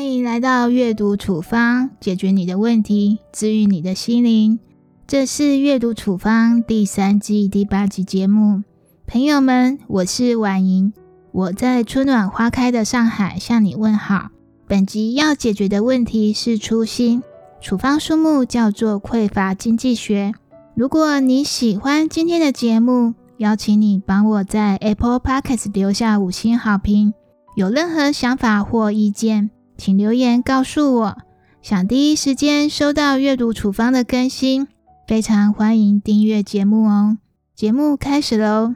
[0.00, 4.58] 欢迎来到阅读处方，解决你的问题，治愈你的心灵。
[5.06, 8.62] 这是阅读处方第三季第八集节目。
[9.06, 10.94] 朋友们，我是婉莹，
[11.32, 14.30] 我在春暖花开的上海向你问好。
[14.66, 17.22] 本集要解决的问题是初心，
[17.60, 20.32] 处方书目叫做《匮乏经济学》。
[20.74, 27.12] 如果你喜欢今天的节目，邀请你帮我在 Apple Podcast 留下五星好评。
[27.54, 31.16] 有任何想法或意见，请留言告诉我。
[31.62, 34.68] 想第一时间收到阅读处方的更新，
[35.06, 37.16] 非常欢迎订阅节目哦。
[37.54, 38.74] 节目开始喽！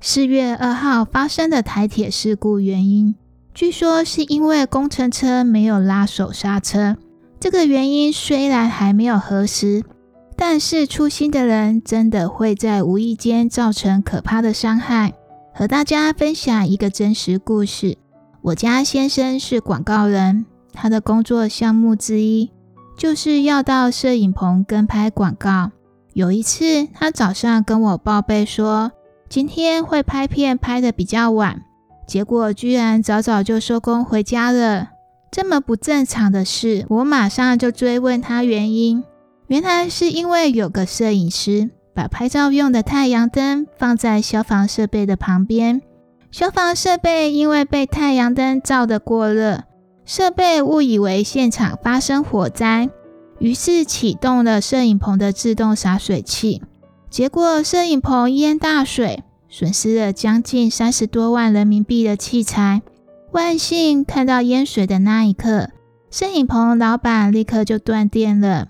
[0.00, 3.14] 四月二号发生的台铁事故原因，
[3.54, 6.96] 据说是因为工程车没有拉手刹车。
[7.38, 9.84] 这个原因虽然还没有核实。
[10.40, 15.12] 但是粗心的人真的会在无意间造成可怕的伤害。
[15.52, 17.98] 和大家分享一个真实故事。
[18.42, 22.52] 我家先生是广告人，他的工作项目之一
[22.96, 25.72] 就是要到摄影棚跟拍广告。
[26.12, 28.92] 有一次，他早上跟我报备说，
[29.28, 31.62] 今天会拍片拍的比较晚，
[32.06, 34.90] 结果居然早早就收工回家了。
[35.32, 39.02] 这么不正常的事，我马上就追问他原因。
[39.48, 45.80] 原来是因为有个摄影师把拍照用的太阳灯放在消防设备的旁边，
[46.30, 49.64] 消防设备因为被太阳灯照得过热，
[50.04, 52.90] 设备误以为现场发生火灾，
[53.38, 56.62] 于是启动了摄影棚的自动洒水器，
[57.08, 62.82] 结果摄影棚淹大水，损失了将近三十多万人民币的器材。
[63.32, 65.70] 万幸看到淹水的那一刻，
[66.10, 68.68] 摄影棚老板立刻就断电了。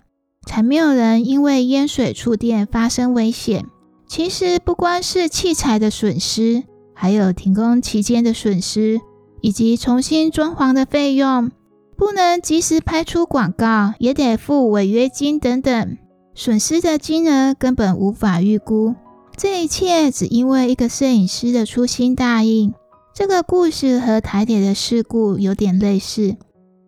[0.48, 3.66] 才没有人因为淹水触电发生危险。
[4.06, 6.64] 其实不光是器材的损失，
[6.94, 8.98] 还有停工期间的损失，
[9.42, 11.50] 以及重新装潢的费用，
[11.94, 15.98] 不能及时拍出广告，也得付违约金等等，
[16.34, 18.94] 损失的金额根本无法预估。
[19.36, 22.72] 这一切只因为一个摄影师的粗心大意。
[23.14, 26.36] 这个故事和台铁的事故有点类似，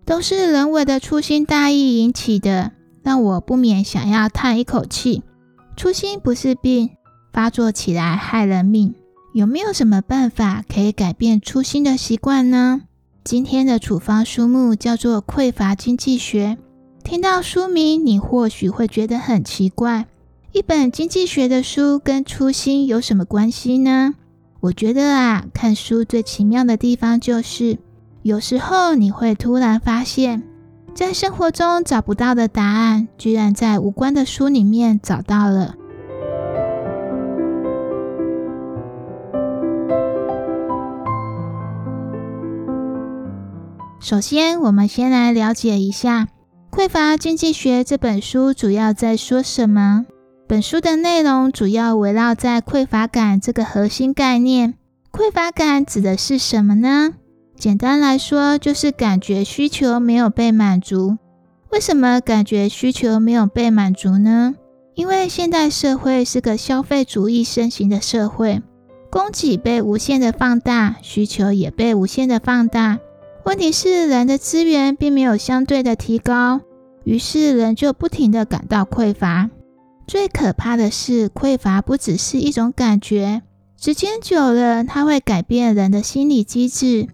[0.07, 2.73] 都是人为的粗心大意引起的。
[3.03, 5.23] 让我不免想要叹一口气：
[5.77, 6.91] 粗心不是病，
[7.33, 8.95] 发作起来害人命。
[9.33, 12.83] 有没有什么办法可以改变粗心的习惯呢？
[13.23, 16.59] 今天的处方书目叫做《匮乏经济学》。
[17.05, 20.07] 听到书名，你或许会觉得很奇怪：
[20.53, 24.15] 一本经济学的书跟粗心有什么关系呢？
[24.61, 27.79] 我觉得啊，看书最奇妙的地方就是，
[28.23, 30.43] 有时候你会突然发现。
[31.01, 35.75] 在生活中找不到的答案，居然在无关的书里面找到了。
[43.99, 46.29] 首先，我们先来了解一下
[46.79, 50.05] 《匮乏经济学》这本书主要在说什么。
[50.47, 54.75] 本书的内容主要围绕在匮乏感这个核心概念。
[55.11, 57.15] 匮乏感指的是什么呢？
[57.61, 61.19] 简单来说，就是感觉需求没有被满足。
[61.71, 64.55] 为什么感觉需求没有被满足呢？
[64.95, 68.63] 因为现代社会是个消费主义盛行的社会，
[69.11, 72.99] 供给被无限的放大，需求也被无限的放大。
[73.45, 76.63] 问题是，人的资源并没有相对的提高，
[77.05, 79.51] 于是人就不停的感到匮乏。
[80.07, 83.43] 最可怕的是，匮乏不只是一种感觉，
[83.79, 87.09] 时间久了，它会改变人的心理机制。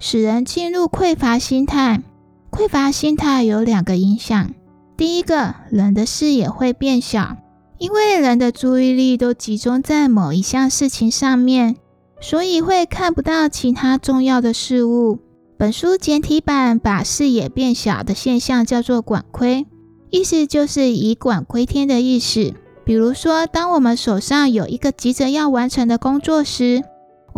[0.00, 2.02] 使人进入匮乏心态。
[2.50, 4.52] 匮乏心态有两个影响：
[4.96, 7.36] 第一个，人的视野会变小，
[7.78, 11.76] 因为人的注意力都集中在某一项事情上面，
[12.20, 15.20] 所以会看不到其他重要的事物。
[15.58, 19.66] 本书简体版把视野变小的现象叫做“管窥”，
[20.10, 22.54] 意思就是以管窥天的意思。
[22.82, 26.82] 比如说，当我们手上有一个急着要完成的工作时，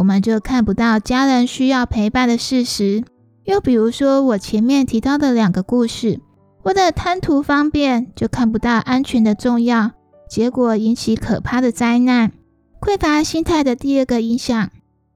[0.02, 3.04] 我们就看不到家人需要陪伴的事实。
[3.44, 6.18] 又比如说，我前面提到的两个故事，
[6.64, 9.92] 为了贪图方便，就看不到安全的重要，
[10.28, 12.32] 结果引起可怕的灾难。
[12.80, 14.70] 匮乏心态的第二个影响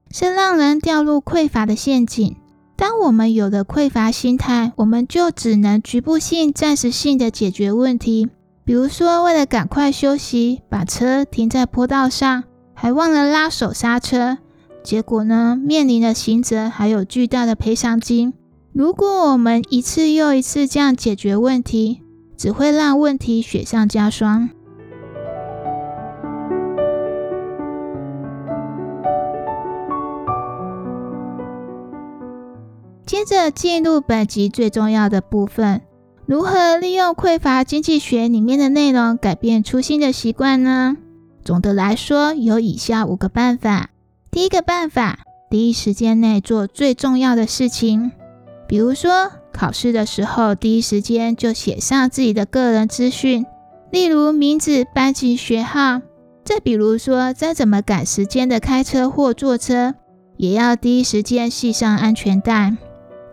[0.09, 2.37] 是让人掉入匮乏的陷阱。
[2.77, 8.29] 当我们有了匮乏心态，我们就只能局部性、暂时性的解决问题。
[8.63, 14.37] 比如说，为了赶快休息，把车停在坡道上，还忘了拉手刹车。
[14.87, 15.59] 结果呢？
[15.61, 18.33] 面临的刑责还有巨大的赔偿金。
[18.71, 22.01] 如果我们一次又一次这样解决问题
[22.37, 24.49] 只会让问题雪上加霜。
[33.05, 35.81] 接着进入本集最重要的部分
[36.25, 40.95] 如何利用匮乏经济学里面的内容改变粗心的习惯呢？
[41.43, 43.89] 总的来说有以下五个办法。
[44.31, 45.19] 第一个办法，
[45.49, 48.11] 第一时间内做最重要的事情，
[48.67, 53.45] 比如说考试的时候，第一时间就写上自己的个人资讯，
[53.91, 56.01] 例如名字、班级、学号。
[56.43, 59.95] 再比如说，再怎么赶时间的开车或坐车，
[60.37, 62.77] 也要第一时间系上安全带。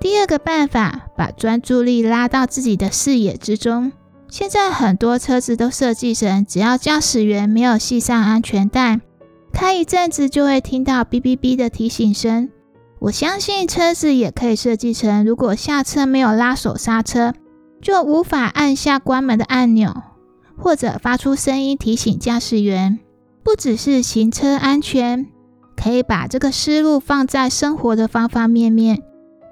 [0.01, 3.93] 第二个办法，把专注力拉到自己的视野之中。
[4.29, 9.01] 现在很多车子都设计成，只要驾驶员没有系上安全带，
[9.55, 12.51] 开一阵子就会听到哔哔哔的提醒声。
[12.99, 17.33] 我相信车子也可以设计成，如果下车没有拉手刹车，
[17.81, 19.95] 就无法按下关门的按钮，
[20.57, 22.99] 或者发出声音提醒驾驶员。
[23.45, 25.27] 不只是行车安全，
[25.77, 29.03] 可以把这个思路放在生活的方方面面。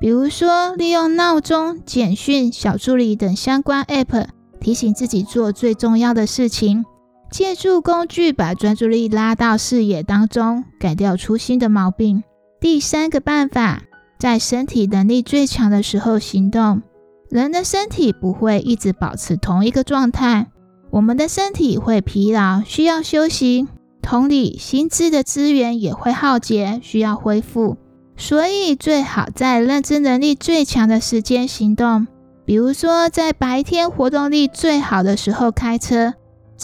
[0.01, 4.27] 比如说，利用闹钟、简讯、小助理等相关 App
[4.59, 6.85] 提醒自己做最重要的事情，
[7.33, 12.23] 借助工具把专注力拉到视野当中，改掉粗心的毛病。
[12.61, 13.85] 第三个办法，
[14.19, 16.83] 在身体能力最强的时候行动。
[17.31, 20.49] 人的身体不会一直保持同一个状态，
[20.91, 23.67] 我们的身体会疲劳，需要休息。
[24.03, 27.79] 同理，心智的资源也会耗竭，需要恢复。
[28.15, 32.07] 所以最好在认知能力最强的时间行动，
[32.45, 36.13] 比如说在白天活动力最好的时候开车，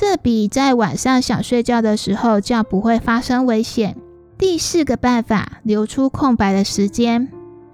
[0.00, 3.96] 这比在晚上想睡觉的时候叫不会发生危险。
[4.38, 7.28] 第四个办法，留出空白的时间，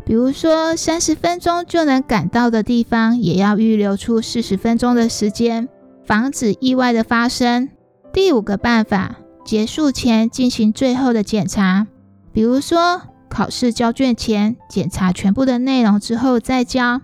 [0.07, 5.69] 比如说三十分钟就能赶到的地方，也要预留出四十分钟的时间，
[6.07, 7.69] 防止意外的发生。
[8.11, 11.87] 第五个办法，结束前进行最后的检查，
[12.33, 13.03] 比如说。
[13.29, 17.01] 考试交卷前，检查全部的内容之后再交。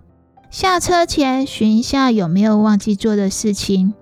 [0.49, 3.95] 下车前，寻一下有没有忘记做的事情。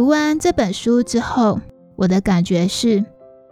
[0.00, 1.60] 读完这本书之后，
[1.96, 3.04] 我的感觉是：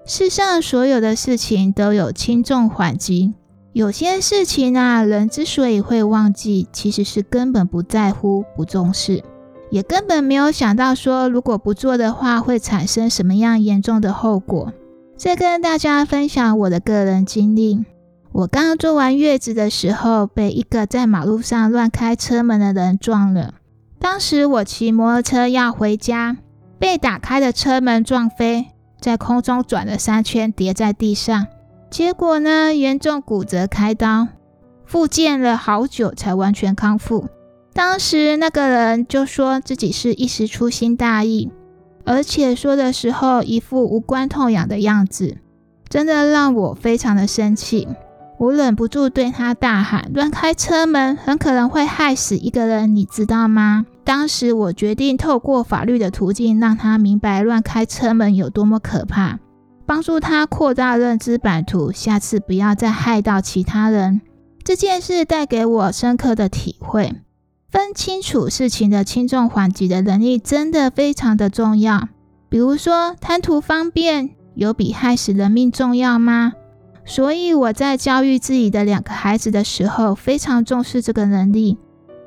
[0.07, 3.35] 世上所有的事情都有轻重缓急。
[3.75, 9.23] 有些事情啊，人之所以会忘记，其实是根本不在乎、不重视。
[9.71, 14.73] 也根本没有想到，说如果不做的话，会产生什么样严重的后果。
[15.19, 17.85] 再跟大家分享我的个人经历：
[18.33, 23.57] 我刚做完月子的时候，被一个在马路上乱开车门的人撞了。
[23.99, 26.37] 当时我骑摩托车要回家，
[26.79, 28.67] 被打开的车门撞飞，
[29.01, 31.47] 在空中转了三圈，跌在地上。
[31.91, 34.29] 结果呢，严重骨折，开刀，
[34.85, 37.29] 复健了好久才完全康复。
[37.73, 41.51] 当时那个人就说自己是一时粗心大意，
[42.05, 45.39] 而且说的时候一副无关痛痒的样子，
[45.89, 47.89] 真的让我非常的生气。
[48.39, 59.39] 我忍不住对他大喊：“乱开车门很可能会害死一个人，你知道吗？”当时我决定透过法律的途径让他明白乱开车门有多么可怕，
[59.85, 64.21] 帮助他扩大认知版图，下次不要再害到其他人。
[64.65, 67.17] 这件事带给我深刻的体会。
[67.71, 72.09] 分清楚事情的轻重缓急的能力真的非常的重要。
[72.49, 76.55] 比如说，贪图方便有比害死人命重要吗？
[77.09, 81.79] 所以我在教育自己的两个孩子的时候，非常重视这个能力。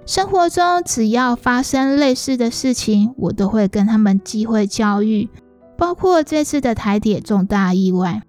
[0.08, 5.30] 生活中只要发生类似的事情，我都会跟他们机会教育，
[5.78, 8.24] 包括这次的台铁重大意外。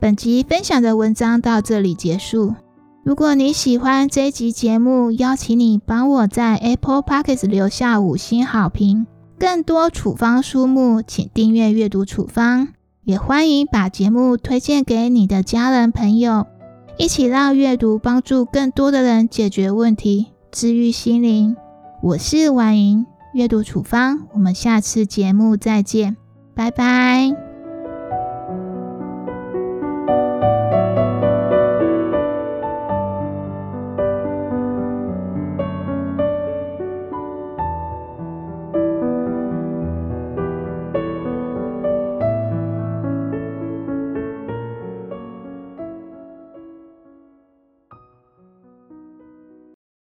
[0.00, 2.54] 本集分享的文章到这里结束。
[3.02, 9.06] 如果你喜欢这集节目，邀请你帮我在 Apple Podcast 留下五星好评。
[9.38, 12.68] 更多处方书目，请订阅阅读处方。
[13.04, 16.46] 也欢迎把节目推荐给你的家人朋友，
[16.98, 21.56] 一起让阅读帮助更多的人解决问题，治愈心灵。
[22.02, 24.28] 我是婉莹，阅读处方。
[24.34, 26.18] 我们下次节目再见，
[26.54, 27.49] 拜拜。